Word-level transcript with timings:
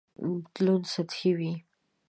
بدلون 0.45 0.81
سطحي 0.93 1.31
وي. 1.37 1.53